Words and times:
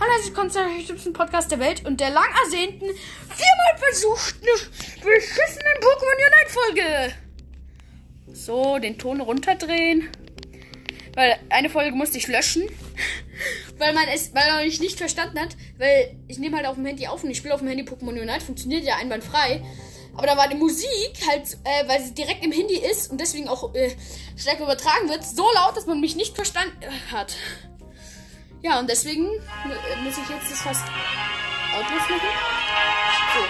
Hallo, 0.00 0.12
herzlich 0.12 0.28
willkommen 0.30 0.50
zum 0.50 0.78
hübschesten 0.78 1.12
Podcast 1.12 1.50
der 1.50 1.58
Welt 1.58 1.84
und 1.84 2.00
der 2.00 2.08
lang 2.08 2.24
ersehnten, 2.44 2.86
viermal 2.88 3.76
versuchten, 3.76 4.46
beschissenen 4.94 5.76
Pokémon 5.82 6.16
Unite 6.16 6.48
Folge. 6.48 7.14
So, 8.32 8.78
den 8.78 8.96
Ton 8.96 9.20
runterdrehen. 9.20 10.08
Weil 11.14 11.38
eine 11.50 11.68
Folge 11.68 11.94
musste 11.94 12.16
ich 12.16 12.28
löschen. 12.28 12.62
weil 13.76 13.92
man 13.92 14.04
es, 14.14 14.34
weil 14.34 14.50
man 14.50 14.64
mich 14.64 14.80
nicht 14.80 14.96
verstanden 14.96 15.38
hat. 15.38 15.54
Weil 15.76 16.16
ich 16.28 16.38
nehme 16.38 16.56
halt 16.56 16.66
auf 16.66 16.76
dem 16.76 16.86
Handy 16.86 17.06
auf 17.06 17.22
und 17.22 17.28
ich 17.30 17.36
spiele 17.36 17.52
auf 17.52 17.60
dem 17.60 17.68
Handy 17.68 17.84
Pokémon 17.84 18.18
Unite. 18.18 18.40
Funktioniert 18.40 18.84
ja 18.84 18.96
einwandfrei. 18.96 19.62
Aber 20.16 20.26
da 20.26 20.34
war 20.34 20.48
die 20.48 20.56
Musik 20.56 21.12
halt, 21.28 21.58
äh, 21.64 21.86
weil 21.86 22.02
sie 22.02 22.14
direkt 22.14 22.42
im 22.42 22.52
Handy 22.52 22.78
ist 22.78 23.10
und 23.10 23.20
deswegen 23.20 23.48
auch 23.50 23.74
äh, 23.74 23.90
stärker 24.34 24.62
übertragen 24.62 25.10
wird, 25.10 25.24
so 25.24 25.44
laut, 25.54 25.76
dass 25.76 25.84
man 25.84 26.00
mich 26.00 26.16
nicht 26.16 26.34
verstanden 26.34 26.86
hat. 27.12 27.36
Ja, 28.62 28.78
und 28.78 28.90
deswegen 28.90 29.26
äh, 29.26 30.02
muss 30.02 30.18
ich 30.18 30.28
jetzt 30.28 30.50
das 30.50 30.60
fast 30.60 30.84
lautlos 31.72 32.02
machen. 32.10 32.28
So, 33.32 33.40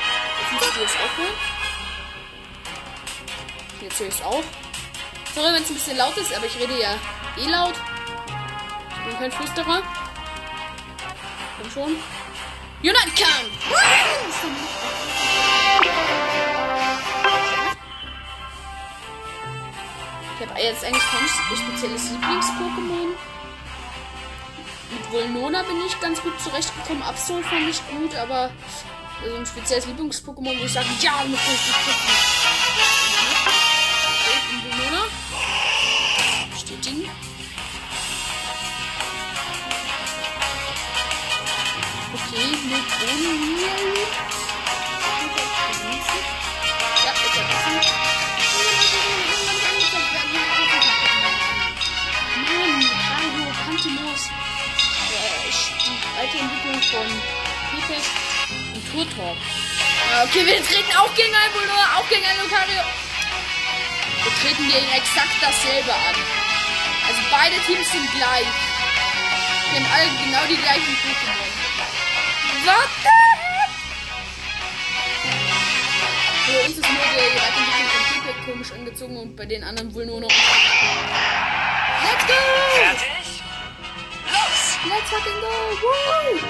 jetzt 0.41 0.53
muss 0.53 0.63
ich 0.63 0.83
das 0.83 0.95
aufhören. 1.03 1.35
Jetzt 3.83 3.99
höre 4.01 4.07
ich 4.09 4.15
es 4.15 4.23
auch. 4.23 4.45
Sorry, 5.35 5.53
wenn 5.53 5.63
es 5.63 5.71
ein 5.71 5.75
bisschen 5.75 5.97
laut 5.97 6.17
ist, 6.17 6.33
aber 6.33 6.47
ich 6.47 6.57
rede 6.57 6.81
ja 6.81 6.95
eh 7.39 7.49
laut. 7.49 7.75
Ich 8.99 9.09
bin 9.09 9.19
kein 9.19 9.33
Flüsterer. 9.33 9.83
Komm 11.61 11.71
schon. 11.73 11.97
Unite 12.83 13.11
Kampf! 13.17 13.51
Ich 20.39 20.49
habe 20.49 20.61
jetzt 20.61 20.85
eigentlich 20.85 21.03
kein 21.03 21.59
spezielles 21.59 22.11
Lieblings-Pokémon. 22.11 23.30
Volnona 25.11 25.63
bin 25.63 25.77
ich 25.87 25.99
ganz 26.01 26.23
gut 26.23 26.41
zurechtgekommen. 26.41 27.03
Absol 27.03 27.43
fand 27.43 27.69
ich 27.69 27.81
gut, 27.89 28.15
aber 28.17 28.51
so 29.29 29.37
ein 29.37 29.47
spezielles 29.47 29.87
Lieblings-Pokémon, 29.87 30.59
wo 30.59 30.65
ich 30.65 30.73
sage, 30.73 30.87
ja, 31.01 31.13
kann 31.13 31.33
ich 31.33 31.39
kämpfen. 31.39 32.30
Die 56.41 56.45
Entwicklung 56.47 56.81
von 56.81 57.05
Pipek 57.71 58.05
und 58.73 58.83
Turtok. 58.93 59.37
Okay, 60.25 60.47
wir 60.47 60.65
treten 60.65 60.97
auch 60.97 61.15
gegen 61.15 61.35
einen 61.35 61.53
Bulldog, 61.53 61.77
auch 61.97 62.09
gegen 62.09 62.25
einen 62.25 62.41
Lucario. 62.41 62.83
Wir 64.25 64.33
treten 64.41 64.65
gegen 64.73 64.91
exakt 64.91 65.37
dasselbe 65.41 65.93
an. 65.93 66.17
Also 67.09 67.21
beide 67.31 67.57
Teams 67.67 67.93
sind 67.93 68.11
gleich. 68.13 68.47
Die 69.69 69.77
haben 69.77 69.87
alle 69.93 70.09
genau 70.25 70.47
die 70.49 70.57
gleichen 70.57 70.97
Pokémon. 71.05 71.51
What 72.65 72.89
the 73.03 73.09
heck? 73.53 73.73
Für 76.47 76.59
uns 76.65 76.79
ist 76.79 76.89
nur 76.89 77.05
der 77.17 77.37
Weiterentwicklung 77.37 77.91
von 77.93 78.03
Pipek 78.15 78.39
komisch 78.47 78.73
angezogen 78.73 79.17
und 79.19 79.37
bei 79.37 79.45
den 79.45 79.63
anderen 79.63 79.95
wohl 79.95 80.07
nur 80.07 80.21
noch. 80.23 80.31
Let's 82.03 82.27
go! 82.27 83.20
Let's 84.89 85.11
fucking 85.11 85.41
go! 85.43 85.53
Woo! 85.83 86.41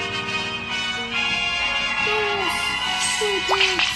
Los! 2.06 2.54
Go, 3.18 3.26
geht's! 3.48 3.90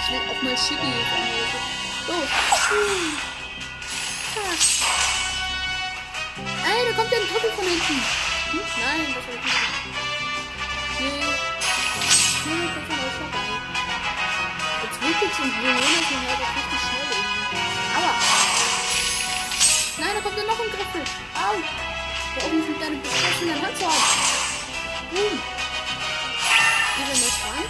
Ich 0.00 0.08
will 0.10 0.24
auch 0.30 0.40
mal 0.42 0.56
Shiggy 0.56 0.88
anrufen. 0.88 1.60
Los! 2.08 2.30
Zack! 4.32 4.60
Ey, 6.64 6.80
da 6.88 6.92
kommt 6.96 7.12
ja 7.12 7.18
ein 7.18 7.28
Trüffel 7.28 7.52
von 7.52 7.66
hinten! 7.66 8.00
Hm? 8.50 8.64
Nein, 8.80 9.12
das 9.14 9.24
war 9.28 9.34
ich 9.34 9.44
nicht. 9.44 9.60
Nee. 11.00 11.20
Nee, 12.46 12.64
das 12.64 12.80
ist 12.80 12.92
aber 12.96 13.12
vorbei. 13.20 13.44
Jetzt 14.82 14.98
wickelt 15.02 15.34
und 15.38 15.52
Leona 15.60 16.00
ist 16.00 16.10
mir 16.10 16.20
halt 16.24 16.40
auch 16.40 16.54
richtig 16.56 16.80
schnell 16.80 17.08
irgendwie. 17.12 17.60
Aua! 17.98 18.12
Nein, 19.98 20.12
da 20.14 20.20
kommt 20.22 20.38
ja 20.38 20.44
noch 20.44 20.60
ein 20.60 20.70
Griffel. 20.70 21.04
Au! 21.36 21.60
Da 22.36 22.46
oben 22.46 22.62
sind 22.62 22.80
deine 22.80 22.96
beschissenen 22.96 23.60
Handsorgen. 23.60 23.96
Boom. 25.10 25.40
Geh 26.96 27.02
wir 27.02 27.16
mal 27.18 27.32
dran. 27.40 27.64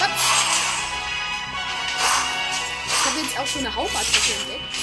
Hopp. 0.00 0.14
Ich 2.86 3.02
habe 3.06 3.18
jetzt 3.20 3.38
auch 3.38 3.46
schon 3.46 3.64
eine 3.66 3.74
Hauptattacke 3.74 4.32
entdeckt. 4.40 4.76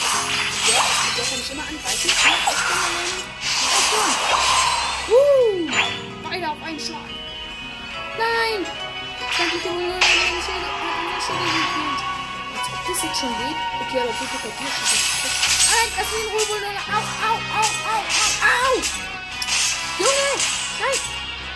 Ja, 0.65 0.81
mit 1.05 1.17
der 1.17 1.25
kann 1.25 1.39
ich 1.39 1.51
immer 1.51 1.63
angreifen. 1.67 2.07
Ja, 2.07 2.13
ich 2.13 2.71
allein. 2.71 3.11
Boom. 5.07 5.73
Beide 6.23 6.49
auf 6.49 6.61
einen 6.63 6.79
Schlag. 6.79 7.09
Nein! 8.17 8.65
Ich 9.19 9.37
kann 9.37 9.47
nicht 9.47 9.65
nur 9.65 9.75
eine 9.75 9.99
Schädel 10.01 10.71
gekillt. 11.51 11.99
Als 12.55 12.67
ob 12.71 12.79
das 12.87 13.03
jetzt 13.03 13.19
schon 13.19 13.33
geht. 13.37 13.59
Okay, 13.81 13.99
aber 13.99 14.13
bitte 14.13 14.37
bei 14.41 14.49
dir 14.49 14.71
Nein, 15.75 15.91
das 15.97 16.07
ist 16.07 16.13
ein 16.15 16.27
Ruhebullen. 16.31 16.77
Au, 16.87 17.03
au, 17.27 17.35
au, 17.35 17.67
au, 17.91 17.99
au, 17.99 18.29
au! 18.47 18.71
Junge! 19.99 20.31
Nein! 20.79 20.97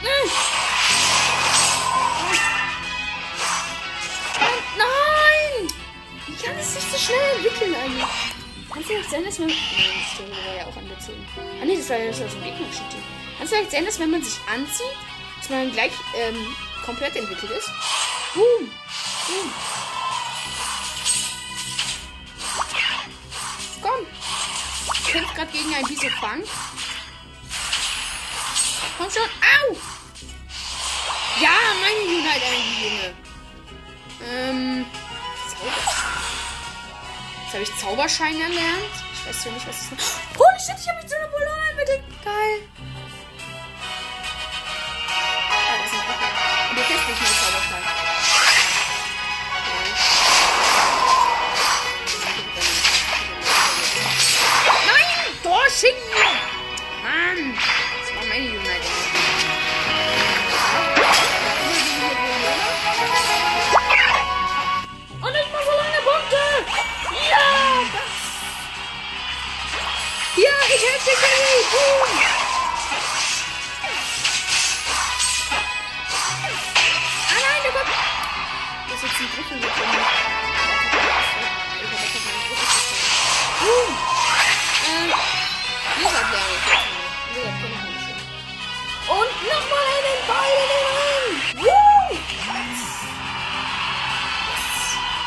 Nein! 0.04 0.26
Nein! 4.78 5.68
Wie 6.28 6.36
kann 6.36 6.58
es 6.58 6.74
sich 6.74 6.84
so 6.92 6.98
schnell 6.98 7.36
entwickeln 7.36 7.76
eigentlich? 7.76 8.04
Kann 8.70 8.82
es 8.82 8.88
vielleicht 8.88 9.10
sein, 9.10 9.24
dass 9.24 9.40
man. 9.40 9.48
Nein, 9.48 9.58
das 9.58 10.12
Sturm 10.14 10.32
war 10.32 10.56
ja 10.56 10.66
auch 10.66 10.78
angezogen. 10.78 11.28
Ah, 11.62 11.66
nee, 11.66 11.78
das 11.78 11.90
war 11.90 11.98
ja 11.98 12.08
das 12.08 12.22
aus 12.22 12.32
dem 12.32 12.44
gegnerischen 12.44 12.90
Team. 12.90 13.04
Kann 13.38 13.46
es 13.46 13.50
vielleicht 13.50 13.72
sein, 13.72 13.86
dass 13.86 14.00
wenn 14.00 14.12
man 14.12 14.22
sich 14.22 14.38
anzieht, 14.54 14.98
dass 15.40 15.50
man 15.50 15.72
gleich 15.72 15.94
ähm, 16.18 16.36
komplett 16.86 17.16
entwickelt 17.16 17.52
ist? 17.52 17.70
Boom! 18.34 18.70
Boom! 19.28 19.79
Ich 25.10 25.14
kämpfe 25.14 25.34
gerade 25.34 25.52
gegen 25.52 25.74
ein 25.74 25.84
Bisofang. 25.86 26.44
Komm 28.96 29.10
schon! 29.10 29.24
Au! 29.24 29.76
Ja, 31.42 31.50
mein 31.82 31.98
Unite 32.08 32.46
Energie, 32.46 32.84
Junge. 32.84 33.16
Ähm. 34.30 34.86
Jetzt 37.42 37.54
habe 37.54 37.64
ich 37.64 37.76
Zauberschein 37.78 38.40
erlernt. 38.40 38.94
Ich 39.16 39.26
weiß 39.26 39.46
ja 39.46 39.52
nicht, 39.52 39.68
was 39.68 39.90
das 39.90 40.00
ist. 40.00 40.20
Holy 40.38 40.60
shit, 40.60 40.76
ich 40.80 40.88
habe 40.88 41.00
mich 41.00 41.08
zu 41.08 41.18
einer 41.18 41.28
Polonia 41.28 41.70
entwickelt. 41.72 42.04
Geil. 42.24 42.62
Dorsching! 55.80 55.96
Mann! 57.04 57.56
Das 57.56 58.16
war 58.16 58.26
meine 58.26 58.50
Unite. 58.50 58.90
Und 65.22 65.36
ich 65.36 65.52
mache 65.54 65.74
lange 65.78 66.02
Punkte! 66.04 66.44
Ja! 67.30 67.46
Das! 67.94 68.14
Ja, 70.36 70.56
ich 70.68 70.84
helfe 70.84 71.06
dir, 71.06 71.16
Kenny! 71.16 71.58
Boom! 71.72 72.12
Ah 77.30 77.40
nein, 77.40 77.62
der 77.64 77.72
kommt! 77.72 77.94
Das 78.90 79.00
ist 79.04 79.20
jetzt 79.22 79.52
ein. 79.52 79.62
Boom! 83.62 83.90
Ähm, 84.90 85.39
Und 86.00 86.08
nochmal 89.44 89.86
einen 89.96 90.22
Ball 90.28 90.52
in 90.56 90.68
den 90.72 90.86
Ring! 90.96 91.28
Woo! 91.60 92.12
Ich 92.12 92.46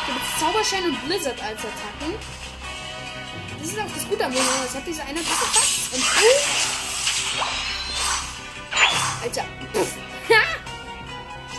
habe 0.07 0.17
jetzt 0.19 0.33
Zauberschein 0.39 0.83
und 0.85 0.97
Blizzard 1.05 1.39
als 1.43 1.59
Attacken. 1.59 2.13
Das 3.59 3.67
ist 3.67 3.79
auch 3.79 3.93
das 3.93 4.05
Gute 4.09 4.25
am 4.25 4.31
Monat. 4.31 4.65
Das 4.65 4.75
hat 4.75 4.87
diese 4.87 5.03
eine 5.03 5.19
Attacke 5.19 5.45
fast 5.53 5.93
und 5.93 6.03
boom! 6.15 6.41
Alter. 9.21 9.45
Pff. 9.73 9.93
Ha! 10.29 10.41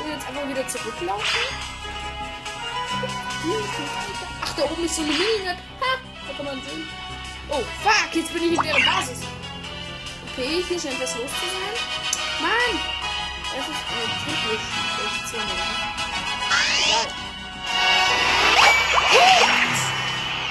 Wir 0.02 0.12
jetzt 0.12 0.26
einfach 0.26 0.48
wieder 0.48 0.66
zurücklaufen? 0.68 1.40
Ach, 4.42 4.52
da 4.56 4.62
oben 4.64 4.84
ist 4.84 4.96
so 4.96 5.02
eine 5.02 5.12
Mini-Map. 5.12 5.58
Ha! 5.80 5.98
Da 6.26 6.34
kann 6.36 6.46
man 6.46 6.60
sehen. 6.62 6.88
Oh, 7.50 7.62
fuck, 7.82 8.14
jetzt 8.14 8.32
bin 8.32 8.42
ich 8.44 8.52
in 8.56 8.62
deren 8.62 8.84
Basis. 8.84 9.20
Okay, 10.32 10.64
hier 10.66 10.80
scheint 10.80 11.00
was 11.00 11.14
los 11.16 11.30
zu 11.30 11.46
sein. 11.46 11.76
Mann! 12.40 12.80
Das 13.54 13.68
ist 13.68 13.84
eine 13.88 14.06
typisch 14.24 14.66
16. 15.22 15.40
Egal. 19.10 19.54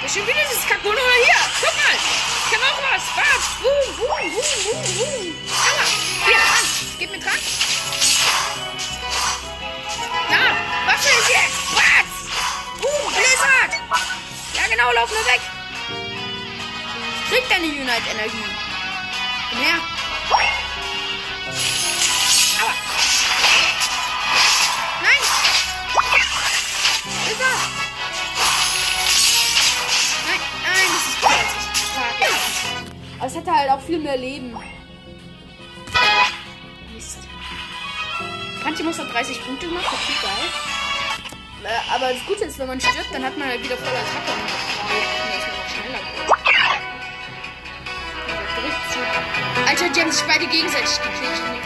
Das 0.02 0.12
ist 0.12 0.18
schon 0.18 0.28
wieder 0.28 0.44
dieses 0.50 0.68
Kakone 0.68 1.00
hier. 1.00 1.42
Guck 1.62 1.76
mal. 1.76 1.96
Ich 1.96 2.52
kann 2.52 2.62
auch 2.70 2.80
was. 2.92 3.04
Was? 3.16 3.44
Boom, 3.62 3.88
boom, 3.98 4.08
boom, 4.32 4.50
boom, 4.64 4.80
boom. 4.98 5.24
Aua. 5.50 5.86
Hier, 6.26 6.38
dran. 6.38 6.66
Gib 7.00 7.10
mir 7.12 7.20
dran. 7.20 7.40
Da. 10.30 10.44
Was 10.86 11.02
ist 11.06 11.30
jetzt? 11.30 11.60
Was? 11.74 12.10
Boom, 12.82 13.14
Blizzard. 13.14 13.74
Ja, 14.54 14.64
genau. 14.70 14.92
Lauf 14.92 15.10
nur 15.10 15.26
weg. 15.26 15.42
Krieg 17.34 17.50
deine 17.50 17.66
Unite-Energie. 17.66 18.46
Komm 19.50 19.60
her. 19.60 19.80
Aua. 22.62 22.74
Nein. 25.02 25.22
Blizzard. 27.26 27.62
Nein, 30.28 30.42
nein, 30.62 30.88
das 30.94 31.08
ist. 31.08 31.18
Fuck. 31.96 32.20
Aber 33.18 33.26
es 33.26 33.36
hätte 33.36 33.52
halt 33.52 33.70
auch 33.72 33.82
viel 33.82 33.98
mehr 33.98 34.18
Leben. 34.18 34.56
Mist. 36.94 37.18
Pantimos 38.62 39.00
hat 39.00 39.12
30 39.12 39.44
Punkte 39.44 39.66
das 39.74 39.82
ist 39.82 40.22
geil. 40.22 40.32
Äh, 41.64 41.96
Aber 41.96 42.14
das 42.14 42.24
Gute 42.28 42.44
ist, 42.46 42.60
wenn 42.60 42.68
man 42.68 42.80
stirbt, 42.80 43.12
dann 43.12 43.24
hat 43.24 43.36
man 43.40 43.48
halt 43.48 43.64
wieder 43.64 43.78
voll 43.78 43.88
Attacke. 43.88 44.63
Alter, 49.74 49.90
die 49.90 50.02
haben 50.02 50.12
sich 50.12 50.24
beide 50.28 50.46
gegenseitig 50.46 51.00
gekillt. 51.02 51.64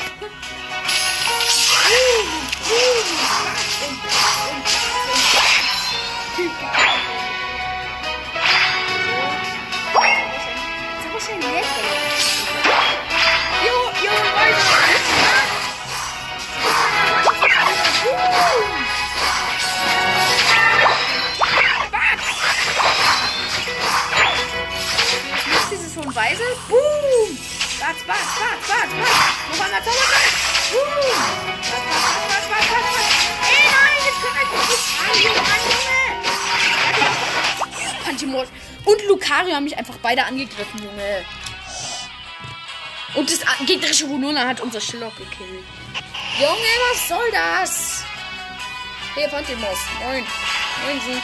Weise. 26.16 26.44
Batz, 28.08 28.40
batz. 28.40 28.92
Noch 29.52 29.66
einmal 29.66 29.84
Zauberfall. 29.84 30.30
Boom! 30.72 30.88
Batz, 31.58 31.68
batz, 31.70 31.84
batz, 32.30 32.48
batz, 32.48 32.68
batz, 32.72 32.88
batz. 32.96 33.12
Ey, 33.44 33.64
nein, 33.76 34.00
jetzt 34.08 34.20
kann 34.24 34.32
ich 34.44 34.52
nicht 34.70 34.88
an, 35.04 35.12
Junge, 35.24 35.44
Pantimos 38.06 38.48
und 38.86 39.00
Lucario 39.08 39.54
haben 39.56 39.66
mich 39.66 39.78
einfach 39.78 39.98
beide 40.02 40.24
angegriffen, 40.24 40.82
Junge. 40.82 41.26
Und 43.16 43.30
das 43.30 43.40
gegnerische 43.66 44.08
Hunona 44.08 44.48
hat 44.48 44.62
unser 44.62 44.80
Schillock 44.80 45.18
gekillt. 45.18 45.66
Junge, 46.40 46.74
was 46.92 47.08
soll 47.10 47.32
das? 47.32 48.04
Hey, 49.16 49.28
Pantimos. 49.28 49.80
Moin. 50.00 50.26
Moin, 50.86 51.02
Sie. 51.06 51.22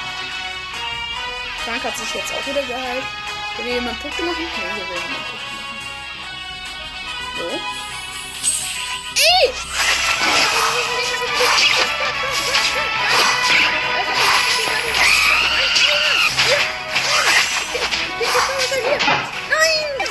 Frank 1.64 1.84
hat 1.84 1.98
sich 1.98 2.14
jetzt 2.14 2.34
auch 2.34 2.46
wieder 2.46 2.64
geheilt. 2.64 3.04
Will 3.56 3.66
hier 3.66 3.76
jemand 3.76 4.02
Punkte 4.02 4.24
machen? 4.24 4.44
Ja, 4.44 4.76
hier 4.76 4.90
will 4.90 4.96
jemand 4.96 5.28
Punkte 5.30 5.46
machen. 5.46 5.63
So. 7.36 7.42
Nein! 19.50 20.08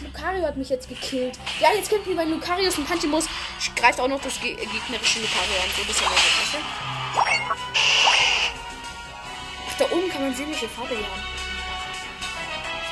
Lucario 0.00 0.46
hat 0.46 0.56
mich 0.56 0.68
jetzt 0.68 0.88
gekillt. 0.88 1.38
Ja, 1.58 1.72
jetzt 1.74 1.90
kämpfen 1.90 2.10
wir 2.10 2.16
bei 2.16 2.24
Lucarius 2.24 2.78
und 2.78 2.86
Pantimos. 2.86 3.26
Greift 3.74 4.00
auch 4.00 4.08
noch 4.08 4.20
das 4.20 4.40
ge 4.40 4.54
gegnerische 4.54 5.20
Lucario 5.20 5.56
an. 5.56 5.70
So 5.74 5.82
ein 5.82 5.86
bisschen 5.88 6.08
mehr 6.08 6.18
Klasse. 6.18 6.58
Ach, 9.68 9.74
da 9.78 9.84
oben 9.86 10.08
kann 10.08 10.22
man 10.22 10.34
sehen, 10.34 10.50
welche 10.50 10.68
Farbe 10.68 10.94
die 10.94 11.04
haben. 11.04 11.22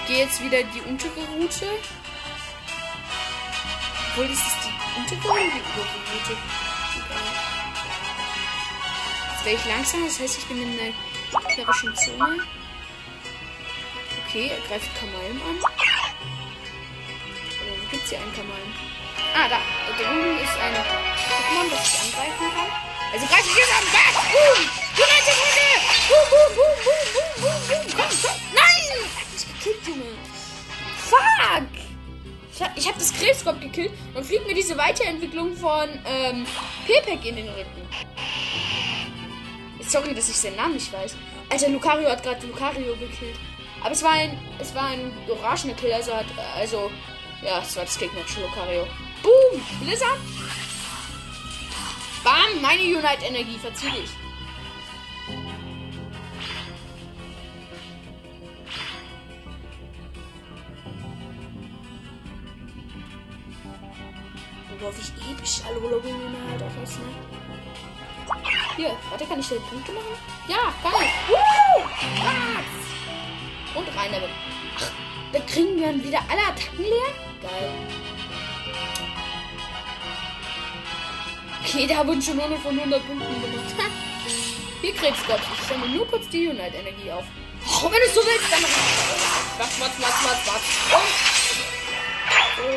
Ich 0.00 0.08
gehe 0.08 0.24
jetzt 0.24 0.42
wieder 0.42 0.62
die 0.64 0.80
untere 0.80 1.20
Route. 1.36 1.66
Obwohl, 4.18 4.32
ist 4.32 4.42
das 4.42 4.66
oder 4.66 5.14
die 5.14 5.28
obere 5.28 5.86
Route? 6.10 6.34
Egal. 6.96 7.28
Jetzt 9.30 9.44
wäre 9.44 9.54
ich 9.54 9.64
langsam, 9.64 10.04
das 10.04 10.18
heißt, 10.18 10.38
ich 10.38 10.46
bin 10.46 10.60
in 10.60 10.76
der 10.76 10.92
gegnerischen 11.46 11.94
Zone. 11.94 12.42
Okay, 14.26 14.50
er 14.50 14.60
greift 14.66 14.90
Kamalm 14.98 15.40
an. 15.46 15.58
Oder 15.58 15.70
wo 17.70 17.86
gibt's 17.92 18.10
hier 18.10 18.18
einen 18.18 18.34
Kamalm? 18.34 18.74
Ah, 19.36 19.48
da. 19.48 19.60
Da 19.86 19.92
drüben 19.96 20.36
ist 20.38 20.58
ein 20.58 20.74
Pokémon, 20.74 21.70
das 21.70 21.86
ich 21.86 22.00
angreifen 22.02 22.46
kann. 22.56 22.70
Also 23.12 23.24
greife 23.24 23.48
ich 23.48 23.56
jetzt 23.56 23.72
an. 23.72 23.86
Boom! 24.32 24.66
United 24.98 25.36
Hunde! 25.38 25.68
Boom, 26.08 26.26
boom, 26.28 26.50
boom, 26.56 26.74
boom, 26.82 27.02
boom, 27.14 27.30
boom, 27.38 27.57
Ich 32.88 32.94
hab, 32.94 33.00
ich 33.00 33.06
hab 33.06 33.12
das 33.12 33.12
Krebskopf 33.12 33.60
gekillt 33.60 33.92
und 34.14 34.24
fliegt 34.24 34.46
mir 34.46 34.54
diese 34.54 34.76
Weiterentwicklung 34.78 35.54
von 35.54 35.88
ähm, 36.06 36.46
Pepek 36.86 37.24
in 37.26 37.36
den 37.36 37.48
Rücken. 37.48 37.82
Sorry, 39.80 40.14
dass 40.14 40.28
ich 40.28 40.36
seinen 40.36 40.56
Namen 40.56 40.74
nicht 40.74 40.90
weiß. 40.92 41.14
Alter, 41.50 41.68
Lucario 41.68 42.08
hat 42.08 42.22
gerade 42.22 42.46
Lucario 42.46 42.94
gekillt. 42.94 43.36
Aber 43.82 43.92
es 43.92 44.02
war 44.02 44.12
ein, 44.12 44.38
es 44.58 44.74
war 44.74 44.86
ein 44.86 45.12
orangener 45.28 45.74
Kill, 45.74 45.92
also 45.92 46.14
hat, 46.14 46.26
also, 46.56 46.90
ja, 47.42 47.60
es 47.60 47.76
war 47.76 47.84
das 47.84 47.98
gegnerische 47.98 48.40
Lucario. 48.40 48.86
Boom! 49.22 49.60
Blizzard! 49.80 50.18
Bam! 52.24 52.62
Meine 52.62 52.82
Unite-Energie, 52.82 53.58
verzieh 53.58 53.90
dich. 53.90 54.10
Alola-Blumen 65.66 66.36
halt 66.50 66.62
auch 66.62 66.82
was, 66.82 66.98
ne? 66.98 67.04
Hier, 68.76 68.96
warte, 69.10 69.26
kann 69.26 69.40
ich 69.40 69.48
hier 69.48 69.60
Punkte 69.60 69.92
machen? 69.92 70.14
Ja, 70.46 70.72
geil! 70.82 71.08
Woo! 71.28 71.84
Was? 72.22 73.76
Und 73.76 73.88
rein 73.96 74.12
damit. 74.12 74.30
Ach, 74.78 74.90
da 75.32 75.40
kriegen 75.40 75.76
wir 75.78 75.86
dann 75.86 76.04
wieder 76.04 76.20
alle 76.28 76.42
Attacken 76.42 76.84
leer? 76.84 77.12
Geil. 77.42 77.70
Okay, 81.64 81.86
da 81.86 82.06
wurden 82.06 82.22
schon 82.22 82.38
100 82.38 82.60
von 82.60 82.78
100 82.78 83.06
Punkten 83.06 83.42
gemacht. 83.42 83.74
Hier 84.80 84.94
Krebskopf. 84.94 85.42
Ich 85.58 85.64
stelle 85.64 85.80
mir 85.80 85.88
nur 85.88 86.06
kurz 86.06 86.28
die 86.28 86.48
Unite-Energie 86.48 87.10
auf. 87.10 87.24
Oh, 87.66 87.90
wenn 87.90 88.00
du 88.00 88.08
so 88.14 88.20
willst, 88.20 88.50
dann... 88.50 88.62
Watz, 89.58 89.80
watz, 89.80 89.98
watz, 89.98 90.24
watz, 90.24 90.46
watz. 90.46 90.62
Und... 90.94 91.10
So. 92.56 92.68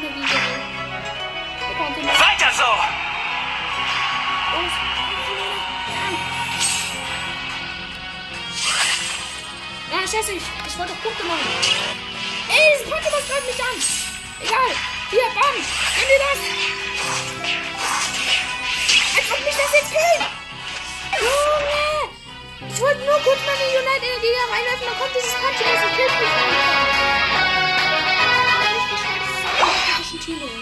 Unite-Energie. 0.00 0.71
Weiter 2.02 2.50
so! 2.56 2.70
Ja, 9.92 9.98
ich, 10.02 10.12
ich 10.12 10.78
wollte 10.78 10.92
doch 10.92 11.02
Punkte 11.02 11.24
machen. 11.24 11.46
Ey, 12.48 12.78
das 12.78 12.86
Pokémon 12.90 13.22
greift 13.28 13.46
mich 13.46 13.62
an. 13.62 13.76
Egal. 14.40 14.70
Hier, 15.10 15.28
bam. 15.34 15.54
Nimm 15.54 16.08
dir 16.08 16.18
das. 16.18 16.40
Als 19.16 19.28
ob 19.30 19.40
mich 19.44 19.54
das 19.54 19.72
jetzt 19.72 19.90
killt. 19.92 20.24
Junge. 21.20 21.92
Ich 22.68 22.80
wollte 22.80 23.04
nur 23.04 23.18
kurz 23.20 23.40
meine 23.46 23.64
Unite-Energie 23.78 24.34
reinwerfen, 24.50 24.86
dann 24.86 24.98
kommt 24.98 25.14
dieses 25.14 25.34
Pokémon 25.34 25.78
und 25.84 25.94
killt 25.96 26.14
mich 26.20 26.32
einfach. 26.32 27.02
Dass 29.98 30.06
es 30.06 30.12
ein 30.12 30.20
Team 30.20 30.61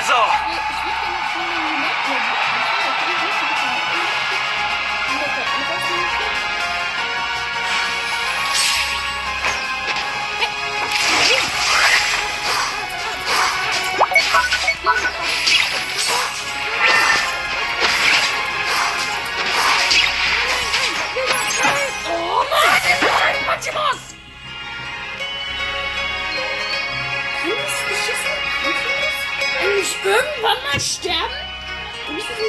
Also. 0.00 0.14
so. 0.14 0.40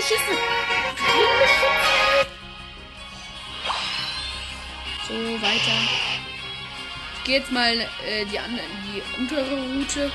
Und 0.02 0.10
nicht 0.10 0.18
so 5.08 5.14
weiter. 5.42 5.78
Ich 7.18 7.24
gehe 7.24 7.38
jetzt 7.38 7.52
mal 7.52 7.80
äh, 8.08 8.26
die, 8.26 8.40
andere, 8.40 8.66
die 8.88 9.04
untere 9.16 9.62
Route. 9.62 10.12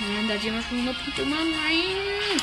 Nein, 0.00 0.26
da 0.26 0.34
hat 0.34 0.42
jemand 0.42 0.64
schon 0.68 0.78
100 0.78 1.04
Punkte 1.04 1.22
gemacht. 1.22 1.40
Nein. 1.52 2.42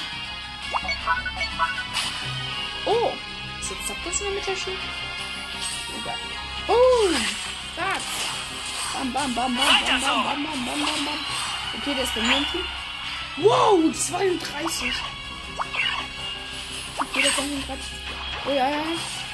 Oh. 2.85 3.11
Ist 3.59 3.71
jetzt 3.71 3.87
sagt 3.87 4.05
das 4.05 4.21
nur 4.21 4.31
mit 4.31 4.47
der 4.47 4.55
Schiene? 4.55 4.77
Egal. 6.01 6.15
Oh. 6.69 7.09
Satz. 7.75 8.03
Bam, 8.93 9.11
bam, 9.11 9.35
bam, 9.35 9.55
bam, 9.55 9.65
bam, 9.65 10.01
bam, 10.01 10.23
bam, 10.23 10.43
bam, 10.43 10.65
bam, 10.65 10.85
bam, 10.85 11.05
bam. 11.05 11.19
Okay, 11.77 11.93
der 11.93 12.03
ist 12.03 12.15
bei 12.15 12.21
mir. 12.21 12.45
Wow, 13.37 13.91
32. 13.93 14.93
Okay, 16.97 17.21
der 17.21 17.31
kommt 17.31 17.67
gerade. 17.67 17.79
Oh 18.45 18.51
ja, 18.51 18.69
ja. 18.69 18.83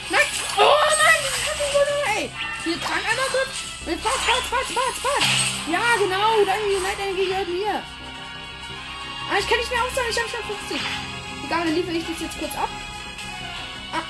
Nein! 0.10 0.28
Oh 0.58 0.76
nein, 1.04 1.20
das 1.24 1.38
ist 1.38 1.60
nicht 1.60 1.74
gut, 1.74 1.90
ey! 2.16 2.32
Hier, 2.64 2.82
trank 2.82 3.04
einmal 3.10 3.28
kurz. 3.32 3.68
Fahrt, 3.88 4.20
fahrt, 4.20 4.44
fahrt, 4.44 4.68
fahrt, 4.68 4.98
fahrt! 5.02 5.24
Ja, 5.72 5.96
genau, 5.98 6.44
deine 6.46 6.64
Unite 6.64 7.02
Energie 7.02 7.28
gehört 7.28 7.48
mir. 7.48 7.84
Ah, 9.30 9.38
ich 9.40 9.48
kann 9.48 9.60
nicht 9.60 9.72
mehr 9.72 9.84
aussagen, 9.84 10.08
ich 10.10 10.20
habe 10.20 10.30
schon 10.30 10.58
50. 10.70 10.82
Egal, 11.46 11.66
dann 11.66 11.76
liefere 11.76 11.98
ich 11.98 12.06
das 12.08 12.22
jetzt 12.22 12.40
kurz 12.40 12.56
ab. 12.56 12.70
Ah. 13.94 14.04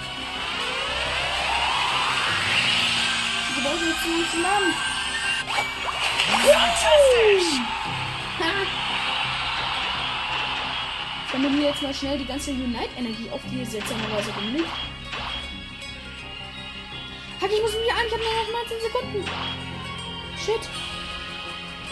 Wir 3.55 3.63
brauchen 3.63 3.87
jetzt 3.87 4.33
Namen. 4.35 4.73
Fantastisch! 6.29 7.59
Ha. 8.39 8.96
Ich 11.37 11.43
kann 11.43 11.55
mir 11.55 11.67
jetzt 11.67 11.83
mal 11.83 11.93
schnell 11.93 12.17
die 12.17 12.25
ganze 12.25 12.49
Unite-Energie 12.49 13.29
auf 13.29 13.41
die 13.51 13.63
seltsamerweise 13.63 14.31
rumliegt. 14.33 14.67
Hack, 17.39 17.51
ich 17.53 17.61
muss 17.61 17.73
mich 17.73 17.93
an, 17.93 18.07
ich 18.07 18.13
habe 18.13 18.23
nur 18.23 18.33
noch 18.33 18.51
19 18.65 18.81
Sekunden. 18.81 19.23
Shit. 20.43 20.69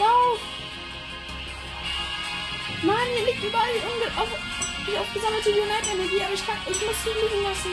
Lauf! 0.00 0.40
Mann, 2.82 3.06
hier 3.14 3.26
liegt 3.26 3.44
überall 3.44 3.70
die, 3.72 4.18
auf, 4.18 4.28
die 4.84 4.98
aufgesammelte 4.98 5.50
Unite-Energie, 5.50 6.24
aber 6.24 6.34
ich 6.34 6.44
kann, 6.44 6.58
ich 6.68 6.84
muss 6.84 7.04
sie 7.04 7.10
liegen 7.10 7.44
lassen. 7.44 7.70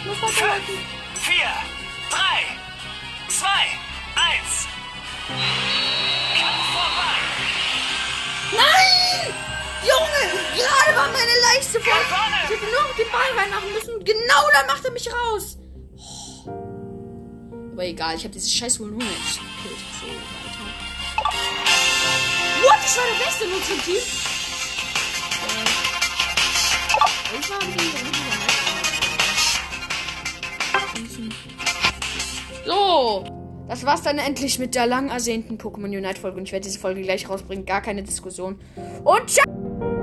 Ich 0.00 0.06
muss 0.06 0.20
weiterlaufen. 0.22 0.74
4, 1.14 1.34
3, 2.10 2.18
2, 3.28 3.46
1. 3.46 4.68
Kampf 6.34 6.66
vorbei. 6.74 7.14
Nein! 8.58 9.59
Junge, 9.82 10.24
gerade 10.54 10.96
war 10.96 11.08
meine 11.08 11.36
Leiste 11.54 11.80
voll. 11.80 11.92
Ich 12.44 12.50
hätte 12.50 12.64
nur 12.64 12.82
noch 12.82 12.94
den 12.96 13.10
Ball 13.10 13.30
reinmachen 13.36 13.72
müssen. 13.72 14.04
Genau 14.04 14.48
da 14.52 14.66
macht 14.66 14.84
er 14.84 14.90
mich 14.90 15.08
raus. 15.12 15.56
Aber 17.72 17.84
egal, 17.84 18.16
ich 18.16 18.24
habe 18.24 18.34
dieses 18.34 18.52
scheiß 18.52 18.78
Volumen 18.80 19.00
jetzt 19.00 19.38
gekillt. 19.38 19.80
So, 20.00 20.06
weiter. 20.06 20.64
What? 22.62 22.78
Ich 22.84 22.96
war 22.96 23.04
der 23.06 23.24
Beste 23.24 23.44
in 23.44 23.52
unserem 23.52 23.82
Team. 23.82 24.02
Ich 27.40 27.48
war 27.48 27.58
ein 27.60 27.72
bisschen 31.04 31.34
So, 32.66 33.39
das 33.70 33.86
war's 33.86 34.02
dann 34.02 34.18
endlich 34.18 34.58
mit 34.58 34.74
der 34.74 34.84
lang 34.84 35.10
ersehnten 35.10 35.56
Pokémon 35.56 35.96
Unite 35.96 36.20
Folge 36.20 36.38
und 36.38 36.42
ich 36.42 36.50
werde 36.50 36.64
diese 36.64 36.80
Folge 36.80 37.02
gleich 37.02 37.28
rausbringen, 37.28 37.64
gar 37.64 37.80
keine 37.80 38.02
Diskussion. 38.02 38.58
Und 39.04 39.30
ciao! 39.30 39.99